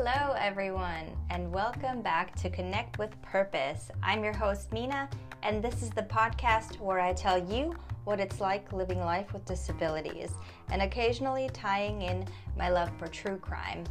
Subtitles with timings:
[0.00, 3.90] Hello, everyone, and welcome back to Connect with Purpose.
[4.00, 5.08] I'm your host, Mina,
[5.42, 7.74] and this is the podcast where I tell you
[8.04, 10.30] what it's like living life with disabilities
[10.70, 12.24] and occasionally tying in
[12.56, 13.82] my love for true crime.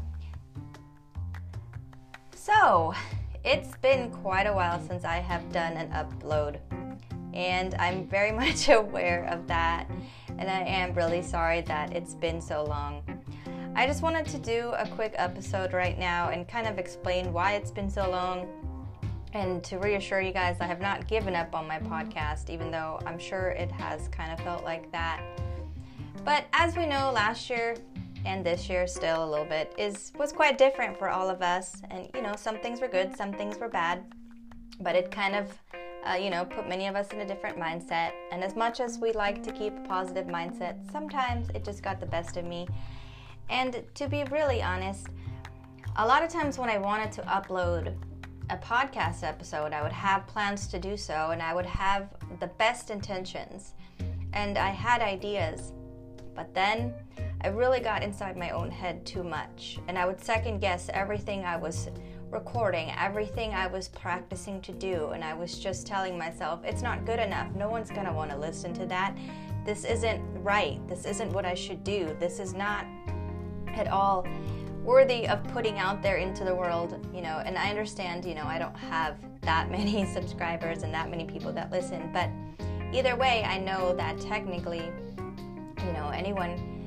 [2.33, 2.93] So,
[3.43, 6.59] it's been quite a while since I have done an upload,
[7.33, 9.91] and I'm very much aware of that,
[10.37, 13.16] and I am really sorry that it's been so long.
[13.77, 17.53] I just wanted to do a quick episode right now and kind of explain why
[17.53, 18.47] it's been so long
[19.33, 22.99] and to reassure you guys I have not given up on my podcast, even though
[23.05, 25.21] I'm sure it has kind of felt like that.
[26.25, 27.75] But as we know, last year
[28.25, 31.79] and this year still a little bit is was quite different for all of us.
[31.91, 34.03] And you know some things were good some things were bad.
[34.79, 35.55] But it kind of
[36.03, 38.13] uh, you know put many of us in a different mindset.
[38.31, 41.99] And as much as we like to keep a positive mindset sometimes it just got
[41.99, 42.67] the best of me
[43.49, 45.07] and to be really honest,
[45.95, 47.95] a lot of times when I wanted to upload
[48.49, 52.09] a podcast episode, I would have plans to do so and I would have
[52.39, 53.73] the best intentions
[54.33, 55.73] and I had ideas.
[56.35, 56.93] But then
[57.41, 61.43] I really got inside my own head too much and I would second guess everything
[61.43, 61.89] I was
[62.29, 67.05] recording, everything I was practicing to do, and I was just telling myself, it's not
[67.05, 67.53] good enough.
[67.55, 69.15] No one's gonna wanna listen to that.
[69.65, 70.85] This isn't right.
[70.87, 72.15] This isn't what I should do.
[72.19, 72.85] This is not
[73.77, 74.25] at all
[74.87, 78.45] worthy of putting out there into the world, you know, and I understand, you know,
[78.45, 82.29] I don't have that many subscribers and that many people that listen, but
[82.93, 84.89] either way, I know that technically,
[85.85, 86.77] you know, anyone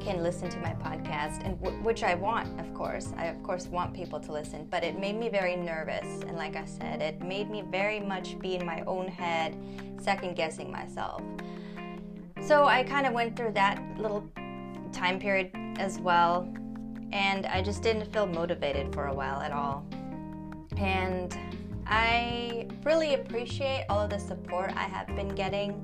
[0.00, 3.12] can listen to my podcast and w- which I want, of course.
[3.16, 6.56] I of course want people to listen, but it made me very nervous and like
[6.56, 9.56] I said, it made me very much be in my own head,
[9.98, 11.22] second guessing myself.
[12.40, 14.28] So I kind of went through that little
[14.92, 16.52] time period as well,
[17.12, 19.86] and I just didn't feel motivated for a while at all.
[20.76, 21.36] And
[21.86, 25.82] I really appreciate all of the support I have been getting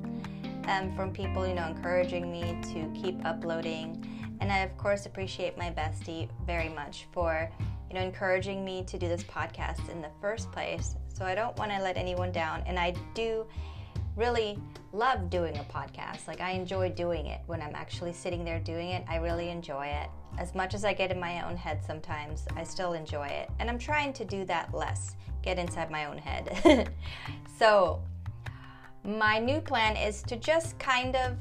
[0.68, 4.04] um, from people, you know, encouraging me to keep uploading.
[4.40, 7.48] And I, of course, appreciate my bestie very much for,
[7.88, 10.96] you know, encouraging me to do this podcast in the first place.
[11.14, 12.64] So I don't want to let anyone down.
[12.66, 13.46] And I do
[14.16, 14.58] really
[14.92, 16.26] love doing a podcast.
[16.26, 19.04] Like, I enjoy doing it when I'm actually sitting there doing it.
[19.08, 20.10] I really enjoy it.
[20.38, 23.50] As much as I get in my own head sometimes, I still enjoy it.
[23.58, 26.92] And I'm trying to do that less, get inside my own head.
[27.58, 28.02] so,
[29.04, 31.36] my new plan is to just kind of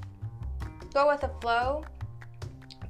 [0.94, 1.86] go with the flow,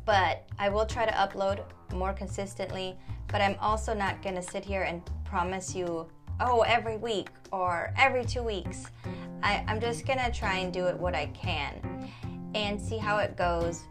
[0.05, 1.63] but I will try to upload
[1.93, 2.97] more consistently.
[3.27, 6.07] But I'm also not going to sit here and promise you,
[6.39, 8.85] oh, every week or every two weeks.
[9.43, 12.09] I, I'm just gonna try and do it what I can
[12.53, 13.81] and see how it goes.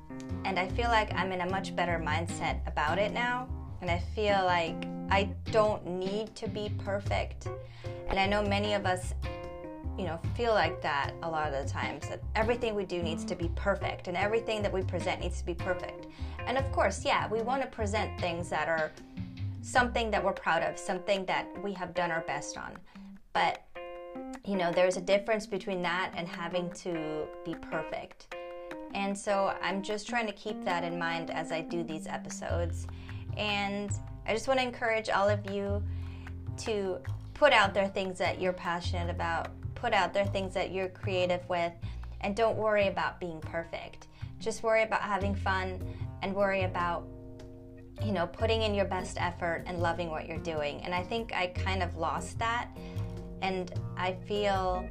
[0.45, 3.49] And I feel like I'm in a much better mindset about it now.
[3.81, 7.49] And I feel like I don't need to be perfect.
[8.09, 9.15] And I know many of us,
[9.99, 13.25] you know, feel like that a lot of the times that everything we do needs
[13.25, 16.07] to be perfect and everything that we present needs to be perfect.
[16.47, 18.93] And of course, yeah, we want to present things that are
[19.63, 22.77] something that we're proud of, something that we have done our best on.
[23.33, 23.63] But
[24.47, 28.35] you know, there's a difference between that and having to be perfect.
[28.95, 32.87] And so I'm just trying to keep that in mind as I do these episodes.
[33.37, 33.91] And
[34.27, 35.83] I just want to encourage all of you
[36.59, 36.99] to
[37.35, 41.49] put out there things that you're passionate about, put out there things that you're creative
[41.49, 41.73] with,
[42.23, 44.09] and don't worry about being perfect.
[44.39, 45.81] Just worry about having fun
[46.23, 47.07] and worry about
[48.05, 50.83] you know, putting in your best effort and loving what you're doing.
[50.83, 52.69] And I think I kind of lost that
[53.43, 54.89] and I feel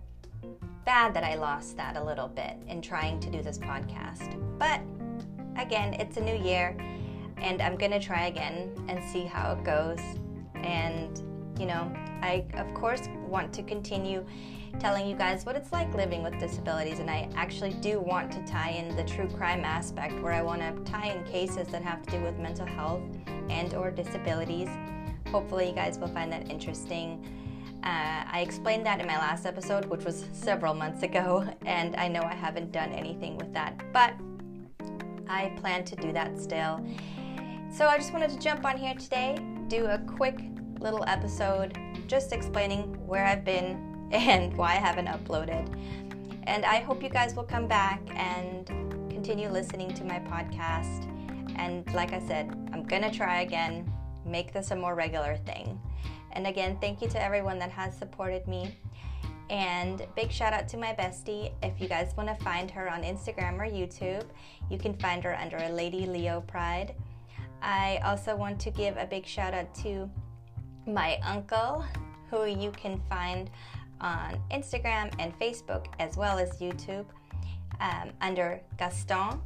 [0.85, 4.37] bad that I lost that a little bit in trying to do this podcast.
[4.57, 4.81] But
[5.61, 6.75] again, it's a new year
[7.37, 9.99] and I'm going to try again and see how it goes.
[10.55, 11.21] And,
[11.59, 11.91] you know,
[12.21, 14.25] I, of course, want to continue
[14.79, 18.43] telling you guys what it's like living with disabilities and I actually do want to
[18.45, 22.01] tie in the true crime aspect where I want to tie in cases that have
[22.03, 23.01] to do with mental health
[23.49, 24.69] and or disabilities.
[25.31, 27.25] Hopefully you guys will find that interesting.
[27.83, 32.07] Uh, I explained that in my last episode, which was several months ago, and I
[32.07, 34.13] know I haven't done anything with that, but
[35.27, 36.83] I plan to do that still.
[37.71, 39.37] So I just wanted to jump on here today,
[39.67, 40.41] do a quick
[40.79, 41.77] little episode
[42.09, 45.73] just explaining where I've been and why I haven't uploaded.
[46.43, 48.65] And I hope you guys will come back and
[49.09, 51.05] continue listening to my podcast.
[51.57, 53.91] And like I said, I'm gonna try again,
[54.25, 55.79] make this a more regular thing.
[56.33, 58.75] And again, thank you to everyone that has supported me.
[59.49, 61.51] And big shout out to my bestie.
[61.63, 64.25] If you guys want to find her on Instagram or YouTube,
[64.69, 66.93] you can find her under Lady Leo Pride.
[67.61, 70.09] I also want to give a big shout out to
[70.85, 71.83] my uncle,
[72.29, 73.49] who you can find
[74.01, 77.05] on Instagram and Facebook as well as YouTube
[77.81, 79.41] um, under Gaston.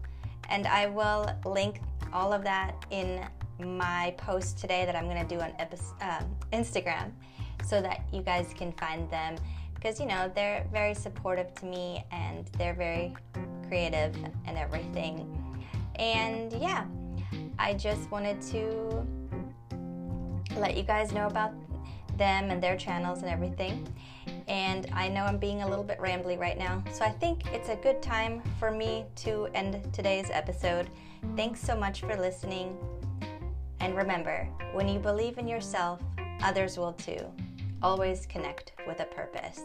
[0.49, 1.79] And I will link
[2.11, 3.25] all of that in
[3.59, 5.51] my post today that I'm going to do on
[6.01, 7.11] uh, Instagram
[7.63, 9.35] so that you guys can find them
[9.75, 13.13] because you know they're very supportive to me and they're very
[13.67, 14.15] creative
[14.45, 15.39] and everything.
[15.95, 16.85] And yeah,
[17.59, 19.05] I just wanted to
[20.57, 21.53] let you guys know about
[22.17, 23.87] them and their channels and everything.
[24.47, 27.69] And I know I'm being a little bit rambly right now, so I think it's
[27.69, 30.89] a good time for me to end today's episode.
[31.35, 32.77] Thanks so much for listening.
[33.93, 36.01] And remember, when you believe in yourself,
[36.41, 37.31] others will too.
[37.83, 39.61] Always connect with a purpose.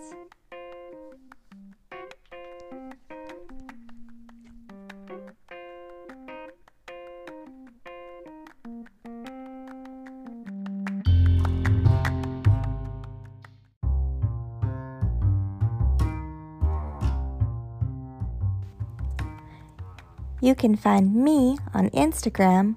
[20.43, 22.77] You can find me on Instagram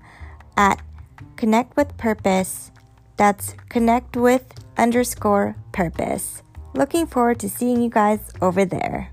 [0.55, 0.81] at
[1.41, 2.69] Connect with Purpose.
[3.17, 4.45] That's connect with
[4.77, 6.43] underscore purpose.
[6.75, 9.09] Looking forward to seeing you guys over there.